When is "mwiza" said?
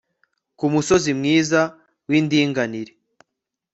1.19-1.61